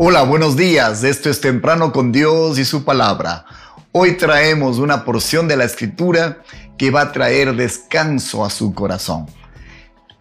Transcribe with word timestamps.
Hola, 0.00 0.22
buenos 0.22 0.56
días. 0.56 1.02
Esto 1.02 1.28
es 1.28 1.40
Temprano 1.40 1.90
con 1.90 2.12
Dios 2.12 2.56
y 2.60 2.64
su 2.64 2.84
palabra. 2.84 3.44
Hoy 3.90 4.16
traemos 4.16 4.78
una 4.78 5.04
porción 5.04 5.48
de 5.48 5.56
la 5.56 5.64
escritura 5.64 6.44
que 6.76 6.92
va 6.92 7.00
a 7.00 7.12
traer 7.12 7.56
descanso 7.56 8.44
a 8.44 8.50
su 8.50 8.72
corazón. 8.74 9.26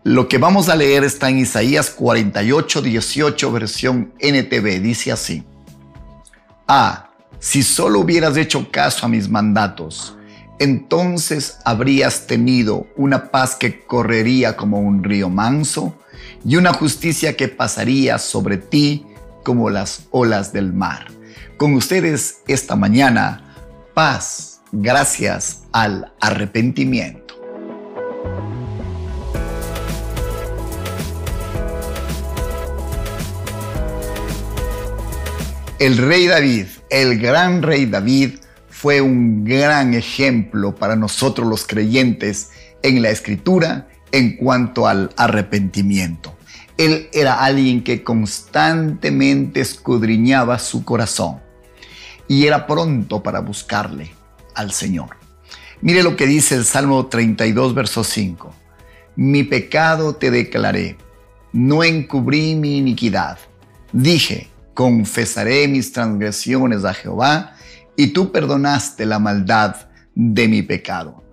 Lo 0.03 0.27
que 0.27 0.39
vamos 0.39 0.67
a 0.69 0.75
leer 0.75 1.03
está 1.03 1.29
en 1.29 1.37
Isaías 1.37 1.91
48, 1.91 2.81
18, 2.81 3.51
versión 3.51 4.13
NTV. 4.17 4.81
Dice 4.81 5.11
así. 5.11 5.43
Ah, 6.67 7.11
si 7.37 7.61
solo 7.61 7.99
hubieras 7.99 8.35
hecho 8.35 8.71
caso 8.71 9.05
a 9.05 9.09
mis 9.09 9.29
mandatos, 9.29 10.17
entonces 10.57 11.59
habrías 11.65 12.25
tenido 12.25 12.87
una 12.95 13.29
paz 13.29 13.55
que 13.55 13.85
correría 13.85 14.57
como 14.57 14.79
un 14.79 15.03
río 15.03 15.29
manso 15.29 15.93
y 16.43 16.55
una 16.55 16.73
justicia 16.73 17.37
que 17.37 17.47
pasaría 17.47 18.17
sobre 18.17 18.57
ti 18.57 19.05
como 19.47 19.69
las 19.69 20.07
olas 20.11 20.51
del 20.51 20.73
mar. 20.73 21.07
Con 21.55 21.73
ustedes 21.73 22.39
esta 22.49 22.75
mañana, 22.75 23.55
paz 23.93 24.59
gracias 24.73 25.61
al 25.71 26.11
arrepentimiento. 26.19 27.33
El 35.79 35.95
rey 35.95 36.27
David, 36.27 36.65
el 36.89 37.17
gran 37.17 37.61
rey 37.61 37.85
David, 37.85 38.39
fue 38.69 38.99
un 38.99 39.45
gran 39.45 39.93
ejemplo 39.93 40.75
para 40.75 40.97
nosotros 40.97 41.47
los 41.47 41.65
creyentes 41.65 42.49
en 42.83 43.01
la 43.01 43.11
escritura 43.11 43.87
en 44.11 44.35
cuanto 44.35 44.87
al 44.87 45.09
arrepentimiento. 45.15 46.36
Él 46.77 47.09
era 47.11 47.43
alguien 47.43 47.83
que 47.83 48.03
constantemente 48.03 49.61
escudriñaba 49.61 50.59
su 50.59 50.83
corazón 50.83 51.39
y 52.27 52.45
era 52.45 52.67
pronto 52.67 53.23
para 53.23 53.39
buscarle 53.39 54.11
al 54.53 54.71
Señor. 54.71 55.17
Mire 55.81 56.03
lo 56.03 56.15
que 56.15 56.27
dice 56.27 56.55
el 56.55 56.65
Salmo 56.65 57.07
32, 57.07 57.73
verso 57.73 58.03
5. 58.03 58.53
Mi 59.15 59.43
pecado 59.43 60.15
te 60.15 60.31
declaré, 60.31 60.97
no 61.53 61.83
encubrí 61.83 62.55
mi 62.55 62.77
iniquidad. 62.77 63.39
Dije, 63.91 64.49
confesaré 64.73 65.67
mis 65.67 65.91
transgresiones 65.91 66.85
a 66.85 66.93
Jehová, 66.93 67.55
y 67.95 68.07
tú 68.07 68.31
perdonaste 68.31 69.05
la 69.07 69.17
maldad 69.17 69.75
de 70.13 70.47
mi 70.47 70.61
pecado. 70.61 71.23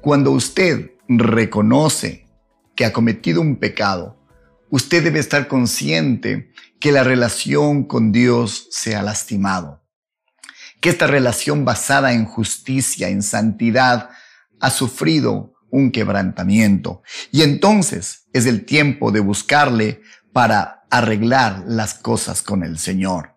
Cuando 0.00 0.32
usted 0.32 0.90
reconoce 1.08 2.26
que 2.74 2.84
ha 2.84 2.92
cometido 2.92 3.40
un 3.40 3.56
pecado, 3.56 4.16
usted 4.70 5.04
debe 5.04 5.18
estar 5.18 5.48
consciente 5.48 6.52
que 6.80 6.92
la 6.92 7.04
relación 7.04 7.84
con 7.84 8.12
Dios 8.12 8.68
se 8.70 8.94
ha 8.94 9.02
lastimado, 9.02 9.82
que 10.80 10.88
esta 10.88 11.06
relación 11.06 11.64
basada 11.64 12.12
en 12.12 12.24
justicia, 12.24 13.08
en 13.08 13.22
santidad, 13.22 14.10
ha 14.60 14.70
sufrido 14.70 15.54
un 15.70 15.90
quebrantamiento. 15.90 17.02
Y 17.30 17.42
entonces 17.42 18.26
es 18.32 18.46
el 18.46 18.64
tiempo 18.64 19.12
de 19.12 19.20
buscarle 19.20 20.02
para 20.32 20.86
arreglar 20.90 21.64
las 21.66 21.94
cosas 21.94 22.42
con 22.42 22.62
el 22.62 22.78
Señor. 22.78 23.36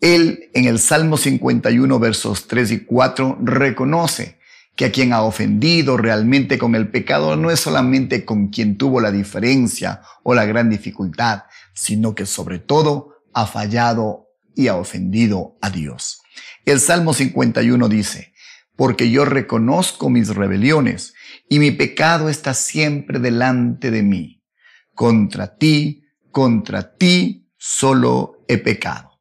Él 0.00 0.50
en 0.54 0.66
el 0.66 0.78
Salmo 0.78 1.16
51 1.16 1.98
versos 1.98 2.46
3 2.48 2.70
y 2.72 2.84
4 2.84 3.38
reconoce 3.42 4.38
que 4.76 4.84
a 4.84 4.92
quien 4.92 5.12
ha 5.12 5.22
ofendido 5.22 5.96
realmente 5.96 6.58
con 6.58 6.74
el 6.74 6.90
pecado 6.90 7.34
no 7.36 7.50
es 7.50 7.60
solamente 7.60 8.24
con 8.24 8.48
quien 8.48 8.76
tuvo 8.76 9.00
la 9.00 9.10
diferencia 9.10 10.02
o 10.22 10.34
la 10.34 10.44
gran 10.44 10.68
dificultad, 10.68 11.44
sino 11.74 12.14
que 12.14 12.26
sobre 12.26 12.58
todo 12.58 13.16
ha 13.32 13.46
fallado 13.46 14.28
y 14.54 14.68
ha 14.68 14.76
ofendido 14.76 15.56
a 15.62 15.70
Dios. 15.70 16.20
El 16.66 16.78
Salmo 16.78 17.14
51 17.14 17.88
dice, 17.88 18.34
porque 18.76 19.10
yo 19.10 19.24
reconozco 19.24 20.10
mis 20.10 20.28
rebeliones 20.28 21.14
y 21.48 21.58
mi 21.58 21.70
pecado 21.70 22.28
está 22.28 22.52
siempre 22.52 23.18
delante 23.18 23.90
de 23.90 24.02
mí. 24.02 24.42
Contra 24.94 25.56
ti, 25.56 26.04
contra 26.30 26.96
ti 26.96 27.48
solo 27.56 28.44
he 28.48 28.58
pecado. 28.58 29.20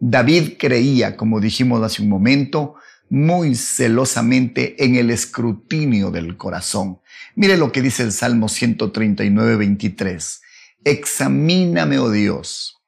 David 0.00 0.54
creía, 0.58 1.16
como 1.16 1.40
dijimos 1.40 1.80
hace 1.82 2.02
un 2.02 2.08
momento, 2.08 2.74
muy 3.12 3.56
celosamente 3.56 4.82
en 4.82 4.96
el 4.96 5.10
escrutinio 5.10 6.10
del 6.10 6.38
corazón. 6.38 7.02
Mire 7.34 7.58
lo 7.58 7.70
que 7.70 7.82
dice 7.82 8.04
el 8.04 8.10
Salmo 8.10 8.48
139, 8.48 9.56
23. 9.56 10.40
Examíname, 10.82 11.98
oh 11.98 12.10
Dios, 12.10 12.82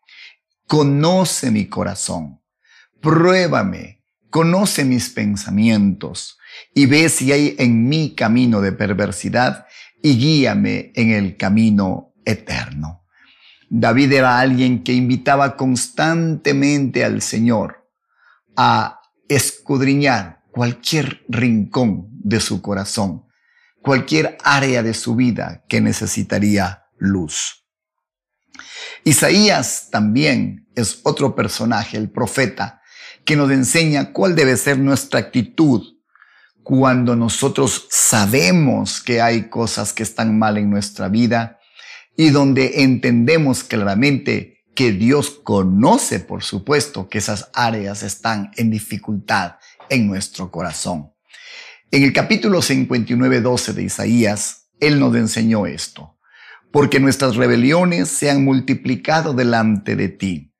conoce 0.66 1.50
mi 1.50 1.66
corazón, 1.66 2.40
pruébame, 3.02 4.02
conoce 4.30 4.86
mis 4.86 5.10
pensamientos 5.10 6.38
y 6.74 6.86
ve 6.86 7.10
si 7.10 7.30
hay 7.30 7.54
en 7.58 7.86
mí 7.86 8.14
camino 8.16 8.62
de 8.62 8.72
perversidad 8.72 9.66
y 10.02 10.16
guíame 10.16 10.90
en 10.94 11.10
el 11.10 11.36
camino 11.36 12.14
eterno. 12.24 13.04
David 13.68 14.12
era 14.12 14.38
alguien 14.38 14.84
que 14.84 14.94
invitaba 14.94 15.54
constantemente 15.54 17.04
al 17.04 17.20
Señor 17.20 17.90
a 18.56 19.02
escudriñar 19.28 20.42
cualquier 20.50 21.24
rincón 21.28 22.08
de 22.10 22.40
su 22.40 22.62
corazón, 22.62 23.26
cualquier 23.82 24.38
área 24.44 24.82
de 24.82 24.94
su 24.94 25.14
vida 25.16 25.64
que 25.68 25.80
necesitaría 25.80 26.84
luz. 26.96 27.64
Isaías 29.04 29.88
también 29.90 30.68
es 30.74 31.00
otro 31.02 31.34
personaje, 31.34 31.96
el 31.96 32.10
profeta, 32.10 32.80
que 33.24 33.36
nos 33.36 33.50
enseña 33.50 34.12
cuál 34.12 34.34
debe 34.34 34.56
ser 34.56 34.78
nuestra 34.78 35.20
actitud 35.20 35.82
cuando 36.62 37.14
nosotros 37.14 37.86
sabemos 37.90 39.02
que 39.02 39.20
hay 39.20 39.48
cosas 39.48 39.92
que 39.92 40.02
están 40.02 40.38
mal 40.38 40.56
en 40.56 40.70
nuestra 40.70 41.08
vida 41.08 41.58
y 42.16 42.30
donde 42.30 42.82
entendemos 42.82 43.64
claramente 43.64 44.53
que 44.74 44.92
Dios 44.92 45.30
conoce, 45.30 46.20
por 46.20 46.42
supuesto, 46.42 47.08
que 47.08 47.18
esas 47.18 47.50
áreas 47.54 48.02
están 48.02 48.50
en 48.56 48.70
dificultad 48.70 49.56
en 49.88 50.06
nuestro 50.06 50.50
corazón. 50.50 51.12
En 51.90 52.02
el 52.02 52.12
capítulo 52.12 52.60
59, 52.60 53.40
12 53.40 53.72
de 53.72 53.82
Isaías, 53.84 54.66
Él 54.80 54.98
nos 54.98 55.14
enseñó 55.14 55.66
esto, 55.66 56.18
porque 56.72 56.98
nuestras 56.98 57.36
rebeliones 57.36 58.08
se 58.08 58.30
han 58.30 58.44
multiplicado 58.44 59.32
delante 59.32 59.94
de 59.94 60.08
ti 60.08 60.52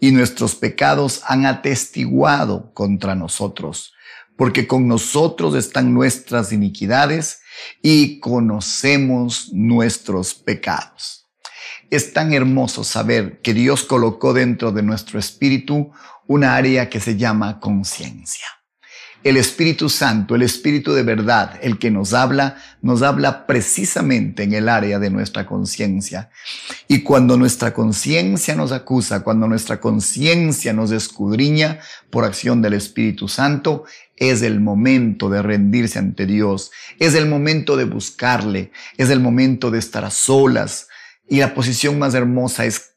y 0.00 0.10
nuestros 0.10 0.56
pecados 0.56 1.22
han 1.26 1.46
atestiguado 1.46 2.72
contra 2.72 3.14
nosotros, 3.14 3.92
porque 4.36 4.66
con 4.66 4.88
nosotros 4.88 5.54
están 5.54 5.92
nuestras 5.94 6.52
iniquidades 6.52 7.40
y 7.82 8.18
conocemos 8.18 9.50
nuestros 9.52 10.34
pecados. 10.34 11.19
Es 11.90 12.12
tan 12.12 12.32
hermoso 12.32 12.84
saber 12.84 13.40
que 13.42 13.52
Dios 13.52 13.82
colocó 13.84 14.32
dentro 14.32 14.70
de 14.70 14.82
nuestro 14.82 15.18
espíritu 15.18 15.90
una 16.28 16.54
área 16.54 16.88
que 16.88 17.00
se 17.00 17.16
llama 17.16 17.58
conciencia. 17.58 18.46
El 19.22 19.36
Espíritu 19.36 19.90
Santo, 19.90 20.34
el 20.34 20.40
Espíritu 20.40 20.94
de 20.94 21.02
verdad, 21.02 21.58
el 21.60 21.78
que 21.78 21.90
nos 21.90 22.14
habla, 22.14 22.56
nos 22.80 23.02
habla 23.02 23.46
precisamente 23.46 24.44
en 24.44 24.54
el 24.54 24.66
área 24.66 24.98
de 24.98 25.10
nuestra 25.10 25.44
conciencia. 25.44 26.30
Y 26.88 27.02
cuando 27.02 27.36
nuestra 27.36 27.74
conciencia 27.74 28.54
nos 28.54 28.72
acusa, 28.72 29.22
cuando 29.22 29.46
nuestra 29.46 29.78
conciencia 29.78 30.72
nos 30.72 30.90
escudriña 30.90 31.80
por 32.08 32.24
acción 32.24 32.62
del 32.62 32.72
Espíritu 32.72 33.28
Santo, 33.28 33.84
es 34.16 34.40
el 34.40 34.60
momento 34.60 35.28
de 35.28 35.42
rendirse 35.42 35.98
ante 35.98 36.24
Dios, 36.24 36.70
es 36.98 37.14
el 37.14 37.26
momento 37.26 37.76
de 37.76 37.84
buscarle, 37.84 38.72
es 38.96 39.10
el 39.10 39.20
momento 39.20 39.70
de 39.70 39.80
estar 39.80 40.04
a 40.06 40.10
solas, 40.10 40.88
y 41.30 41.38
la 41.38 41.54
posición 41.54 41.98
más 41.98 42.14
hermosa 42.14 42.64
es 42.64 42.96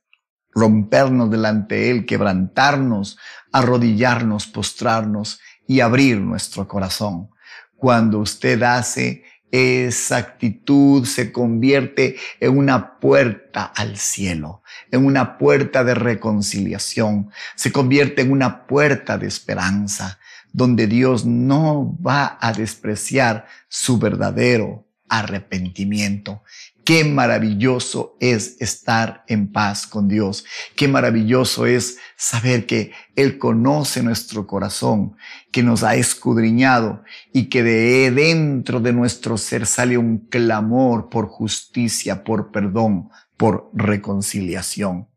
rompernos 0.51 1.29
delante 1.29 1.75
de 1.75 1.91
Él, 1.91 2.05
quebrantarnos, 2.05 3.17
arrodillarnos, 3.51 4.47
postrarnos 4.47 5.39
y 5.67 5.81
abrir 5.81 6.19
nuestro 6.19 6.67
corazón. 6.67 7.29
Cuando 7.77 8.17
usted 8.17 8.61
hace 8.63 9.23
esa 9.51 10.17
actitud 10.17 11.05
se 11.05 11.31
convierte 11.31 12.15
en 12.39 12.57
una 12.57 12.99
puerta 12.99 13.65
al 13.65 13.97
cielo, 13.97 14.63
en 14.89 15.05
una 15.05 15.37
puerta 15.37 15.83
de 15.83 15.93
reconciliación, 15.93 17.29
se 17.55 17.71
convierte 17.71 18.23
en 18.23 18.31
una 18.31 18.65
puerta 18.65 19.19
de 19.19 19.27
esperanza, 19.27 20.17
donde 20.51 20.87
Dios 20.87 21.23
no 21.23 21.95
va 22.01 22.39
a 22.41 22.51
despreciar 22.51 23.45
su 23.67 23.99
verdadero 23.99 24.87
arrepentimiento. 25.07 26.41
Qué 26.85 27.05
maravilloso 27.05 28.17
es 28.19 28.57
estar 28.59 29.23
en 29.27 29.51
paz 29.51 29.87
con 29.87 30.09
Dios. 30.09 30.43
Qué 30.75 30.89
maravilloso 30.89 31.65
es 31.65 31.97
saber 32.17 32.65
que 32.65 32.91
Él 33.15 33.37
conoce 33.37 34.03
nuestro 34.03 34.47
corazón, 34.47 35.15
que 35.51 35.63
nos 35.63 35.83
ha 35.83 35.95
escudriñado 35.95 37.03
y 37.31 37.45
que 37.45 37.63
de 37.63 38.11
dentro 38.11 38.81
de 38.81 38.91
nuestro 38.91 39.37
ser 39.37 39.65
sale 39.65 39.97
un 39.97 40.27
clamor 40.27 41.09
por 41.09 41.27
justicia, 41.27 42.25
por 42.25 42.51
perdón, 42.51 43.09
por 43.37 43.69
reconciliación. 43.73 45.07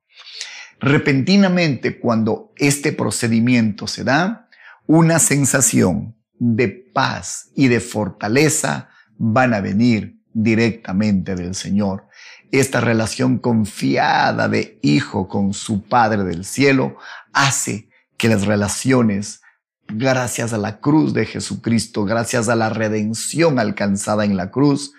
Repentinamente, 0.78 1.98
cuando 1.98 2.52
este 2.56 2.92
procedimiento 2.92 3.88
se 3.88 4.04
da, 4.04 4.48
una 4.86 5.18
sensación 5.18 6.14
de 6.38 6.68
paz 6.68 7.50
y 7.56 7.66
de 7.66 7.80
fortaleza 7.80 8.88
van 9.18 9.52
a 9.54 9.60
venir 9.60 10.15
directamente 10.36 11.34
del 11.34 11.54
Señor. 11.54 12.08
Esta 12.52 12.80
relación 12.80 13.38
confiada 13.38 14.48
de 14.48 14.78
hijo 14.82 15.28
con 15.28 15.54
su 15.54 15.82
Padre 15.82 16.24
del 16.24 16.44
cielo 16.44 16.98
hace 17.32 17.88
que 18.18 18.28
las 18.28 18.46
relaciones, 18.46 19.40
gracias 19.88 20.52
a 20.52 20.58
la 20.58 20.78
cruz 20.80 21.14
de 21.14 21.24
Jesucristo, 21.24 22.04
gracias 22.04 22.50
a 22.50 22.54
la 22.54 22.68
redención 22.68 23.58
alcanzada 23.58 24.26
en 24.26 24.36
la 24.36 24.50
cruz, 24.50 24.92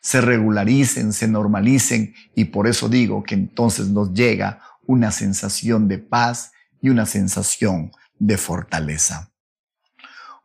se 0.00 0.20
regularicen, 0.20 1.12
se 1.12 1.26
normalicen 1.26 2.14
y 2.36 2.46
por 2.46 2.68
eso 2.68 2.88
digo 2.88 3.24
que 3.24 3.34
entonces 3.34 3.88
nos 3.88 4.12
llega 4.12 4.60
una 4.86 5.10
sensación 5.10 5.88
de 5.88 5.98
paz 5.98 6.52
y 6.80 6.90
una 6.90 7.06
sensación 7.06 7.90
de 8.20 8.36
fortaleza. 8.36 9.32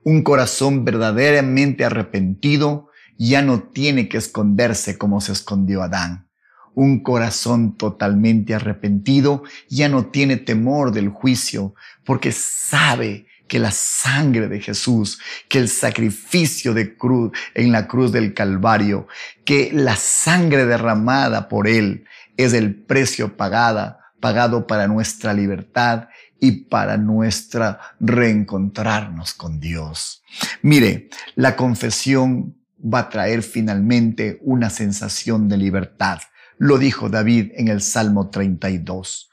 Un 0.03 0.23
corazón 0.23 0.85
verdaderamente 0.85 1.85
arrepentido 1.85 2.88
ya 3.19 3.41
no 3.41 3.59
tiene 3.61 4.07
que 4.07 4.17
esconderse 4.17 4.97
como 4.97 5.21
se 5.21 5.33
escondió 5.33 5.83
Adán. 5.83 6.27
Un 6.73 7.03
corazón 7.03 7.75
totalmente 7.75 8.55
arrepentido 8.55 9.43
ya 9.67 9.89
no 9.89 10.05
tiene 10.05 10.37
temor 10.37 10.93
del 10.93 11.09
juicio 11.09 11.75
porque 12.05 12.31
sabe 12.31 13.27
que 13.49 13.59
la 13.59 13.71
sangre 13.71 14.47
de 14.47 14.61
Jesús, 14.61 15.19
que 15.49 15.57
el 15.57 15.67
sacrificio 15.67 16.73
de 16.73 16.95
cruz 16.95 17.31
en 17.55 17.73
la 17.73 17.87
cruz 17.87 18.11
del 18.13 18.33
Calvario, 18.33 19.07
que 19.43 19.71
la 19.73 19.97
sangre 19.97 20.65
derramada 20.65 21.49
por 21.49 21.67
él 21.67 22.05
es 22.37 22.53
el 22.53 22.75
precio 22.75 23.35
pagada, 23.35 24.13
pagado 24.21 24.65
para 24.67 24.87
nuestra 24.87 25.33
libertad 25.33 26.07
y 26.39 26.63
para 26.65 26.95
nuestra 26.95 27.79
reencontrarnos 27.99 29.33
con 29.33 29.59
Dios. 29.59 30.23
Mire, 30.61 31.09
la 31.35 31.57
confesión 31.57 32.58
va 32.81 32.99
a 32.99 33.09
traer 33.09 33.43
finalmente 33.43 34.39
una 34.41 34.69
sensación 34.69 35.49
de 35.49 35.57
libertad. 35.57 36.19
Lo 36.57 36.77
dijo 36.77 37.09
David 37.09 37.51
en 37.55 37.67
el 37.67 37.81
Salmo 37.81 38.29
32. 38.29 39.29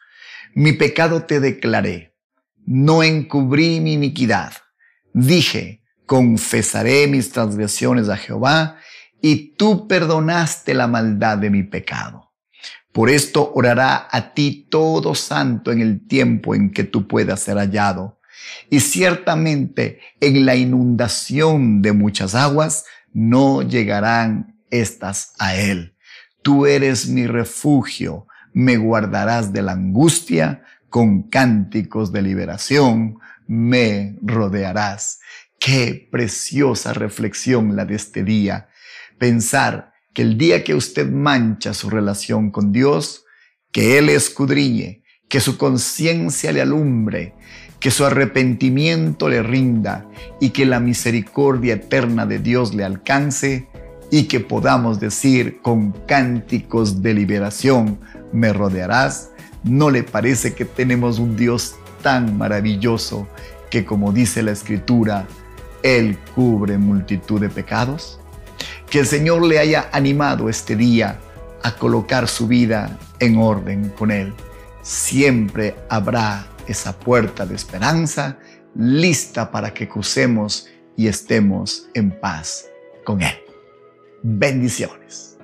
Mi 0.55 0.73
pecado 0.73 1.25
te 1.25 1.41
declaré, 1.41 2.17
no 2.65 3.03
encubrí 3.03 3.81
mi 3.81 3.95
iniquidad. 3.95 4.53
Dije, 5.13 5.83
confesaré 6.07 7.07
mis 7.07 7.31
transgresiones 7.31 8.09
a 8.09 8.17
Jehová, 8.17 8.79
y 9.21 9.57
tú 9.57 9.89
perdonaste 9.89 10.75
la 10.75 10.87
maldad 10.87 11.39
de 11.39 11.51
mi 11.51 11.63
pecado. 11.63 12.33
Por 12.93 13.11
esto 13.11 13.53
orará 13.55 14.09
a 14.11 14.33
ti 14.35 14.69
todo 14.71 15.15
santo 15.15 15.73
en 15.73 15.81
el 15.81 16.07
tiempo 16.07 16.55
en 16.55 16.71
que 16.71 16.85
tú 16.85 17.07
puedas 17.07 17.41
ser 17.41 17.57
hallado. 17.59 18.21
Y 18.71 18.81
ciertamente 18.81 20.01
en 20.21 20.47
la 20.47 20.55
inundación 20.55 21.83
de 21.83 21.93
muchas 21.93 22.35
aguas 22.35 22.85
no 23.17 23.63
llegarán 23.63 24.61
estas 24.71 25.33
a 25.39 25.57
él. 25.57 25.97
Tú 26.43 26.67
eres 26.67 27.09
mi 27.09 27.27
refugio, 27.27 28.27
me 28.53 28.77
guardarás 28.77 29.55
de 29.55 29.63
la 29.63 29.73
angustia, 29.73 30.63
con 30.91 31.23
cánticos 31.23 32.13
de 32.13 32.21
liberación 32.21 33.19
me 33.47 34.19
rodearás. 34.21 35.21
Qué 35.59 36.09
preciosa 36.13 36.93
reflexión 36.93 37.75
la 37.75 37.87
de 37.87 37.95
este 37.95 38.23
día. 38.23 38.69
Pensar 39.19 39.93
que 40.13 40.21
el 40.21 40.37
día 40.37 40.63
que 40.63 40.75
usted 40.75 41.11
mancha 41.11 41.73
su 41.73 41.89
relación 41.89 42.51
con 42.51 42.71
Dios, 42.71 43.25
que 43.73 43.97
Él 43.97 44.11
escudriñe, 44.11 45.05
que 45.29 45.41
su 45.41 45.57
conciencia 45.57 46.53
le 46.53 46.61
alumbre, 46.61 47.35
que 47.87 47.93
su 47.93 48.05
arrepentimiento 48.05 49.29
le 49.29 49.45
rinda 49.45 50.09
y 50.41 50.51
que 50.51 50.67
la 50.67 50.81
misericordia 50.81 51.75
eterna 51.75 52.27
de 52.27 52.41
Dios 52.41 52.75
le 52.75 52.83
alcance 52.83 53.69
y 54.11 54.25
que 54.25 54.41
podamos 54.41 54.99
decir 54.99 55.61
con 55.63 55.93
cánticos 55.93 57.01
de 57.01 57.15
liberación, 57.15 58.01
me 58.33 58.53
rodearás. 58.53 59.31
¿No 59.63 59.91
le 59.91 60.03
parece 60.03 60.53
que 60.53 60.65
tenemos 60.65 61.21
un 61.21 61.37
Dios 61.37 61.77
tan 62.03 62.37
maravilloso 62.37 63.29
que 63.71 63.85
como 63.85 64.11
dice 64.11 64.43
la 64.43 64.51
escritura, 64.51 65.29
Él 65.85 66.19
cubre 66.35 66.79
multitud 66.79 67.41
de 67.41 67.51
pecados? 67.51 68.19
Que 68.91 68.99
el 68.99 69.07
Señor 69.07 69.47
le 69.47 69.61
haya 69.61 69.91
animado 69.93 70.49
este 70.49 70.75
día 70.75 71.21
a 71.63 71.77
colocar 71.77 72.27
su 72.27 72.49
vida 72.49 72.99
en 73.21 73.39
orden 73.39 73.91
con 73.91 74.11
Él. 74.11 74.35
Siempre 74.87 75.75
habrá 75.89 76.47
esa 76.69 76.97
puerta 76.97 77.45
de 77.45 77.57
esperanza 77.57 78.39
lista 78.77 79.51
para 79.51 79.75
que 79.75 79.89
crucemos 79.89 80.69
y 80.97 81.09
estemos 81.09 81.89
en 81.93 82.13
paz 82.13 82.67
con 83.05 83.21
Él. 83.21 83.35
Bendiciones. 84.23 85.39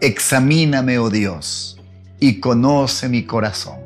Examíname, 0.00 1.00
oh 1.00 1.10
Dios, 1.10 1.80
y 2.20 2.38
conoce 2.38 3.08
mi 3.08 3.24
corazón. 3.24 3.80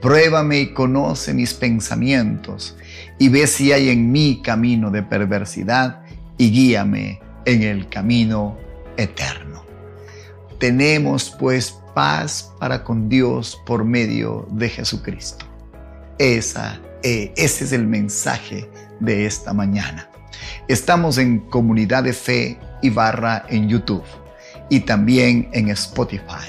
Pruébame 0.00 0.60
y 0.60 0.72
conoce 0.72 1.34
mis 1.34 1.54
pensamientos, 1.54 2.76
y 3.18 3.30
ve 3.30 3.48
si 3.48 3.72
hay 3.72 3.88
en 3.88 4.12
mí 4.12 4.42
camino 4.44 4.92
de 4.92 5.02
perversidad 5.02 6.02
y 6.36 6.52
guíame 6.52 7.20
en 7.46 7.64
el 7.64 7.88
camino 7.88 8.56
eterno. 8.96 9.64
Tenemos 10.60 11.34
pues 11.36 11.74
paz 11.98 12.54
para 12.60 12.84
con 12.84 13.08
Dios 13.08 13.60
por 13.66 13.84
medio 13.84 14.46
de 14.52 14.68
Jesucristo. 14.68 15.44
Esa, 16.16 16.80
eh, 17.02 17.32
ese 17.36 17.64
es 17.64 17.72
el 17.72 17.88
mensaje 17.88 18.70
de 19.00 19.26
esta 19.26 19.52
mañana. 19.52 20.08
Estamos 20.68 21.18
en 21.18 21.40
Comunidad 21.40 22.04
de 22.04 22.12
Fe 22.12 22.56
y 22.82 22.90
Barra 22.90 23.44
en 23.48 23.68
YouTube 23.68 24.04
y 24.70 24.78
también 24.78 25.48
en 25.52 25.70
Spotify. 25.70 26.46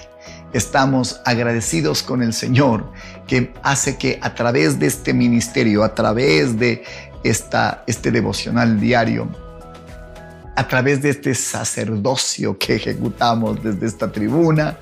Estamos 0.53 1.19
agradecidos 1.25 2.03
con 2.03 2.21
el 2.21 2.33
Señor 2.33 2.91
que 3.25 3.51
hace 3.63 3.97
que 3.97 4.19
a 4.21 4.35
través 4.35 4.77
de 4.77 4.85
este 4.85 5.15
ministerio, 5.15 5.83
a 5.83 5.95
través 5.95 6.59
de 6.59 6.83
esta, 7.23 7.83
este 7.87 8.11
devocional 8.11 8.79
diario, 8.79 9.27
a 10.59 10.67
través 10.67 11.01
de 11.01 11.11
este 11.11 11.35
sacerdocio 11.35 12.57
que 12.57 12.75
ejecutamos 12.75 13.63
desde 13.63 13.87
esta 13.87 14.11
tribuna, 14.11 14.77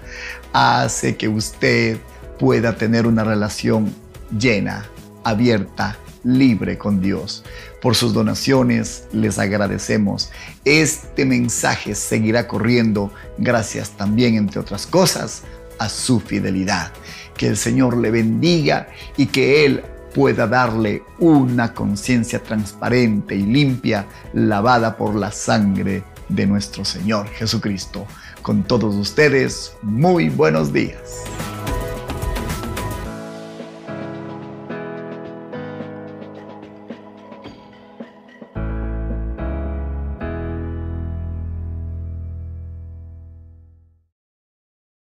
hace 0.51 1.16
que 1.16 1.28
usted 1.28 2.00
pueda 2.40 2.75
tener 2.75 3.06
una 3.06 3.24
relación 3.24 3.94
llena, 4.40 4.90
abierta, 5.24 5.96
libre 6.24 6.80
con 6.80 7.00
Dios. 7.00 7.44
Por 7.80 7.94
sus 7.94 8.12
donaciones 8.12 9.04
les 9.13 9.38
agradecemos. 9.38 10.32
Este 10.66 11.25
mensaje 11.25 11.94
seguirá 11.94 12.48
corriendo 12.48 13.13
gracias 13.38 13.92
también, 13.92 14.34
entre 14.34 14.60
otras 14.60 14.88
cosas, 14.88 15.44
a 15.78 15.90
su 15.90 16.20
fidelidad. 16.20 16.92
Que 17.38 17.46
el 17.46 17.56
Señor 17.56 17.98
le 17.98 18.10
bendiga 18.10 18.88
y 19.16 19.28
que 19.28 19.63
Él 19.63 19.84
pueda 20.18 20.48
darle 20.48 21.04
una 21.20 21.76
conciencia 21.76 22.42
transparente 22.42 23.36
y 23.36 23.44
limpia, 23.44 24.08
lavada 24.34 24.98
por 24.98 25.14
la 25.14 25.32
sangre 25.32 26.04
de 26.28 26.48
nuestro 26.48 26.84
Señor 26.84 27.28
Jesucristo. 27.28 28.08
Con 28.42 28.64
todos 28.64 28.96
ustedes, 28.96 29.74
muy 29.84 30.30
buenos 30.30 30.74
días. 30.74 31.24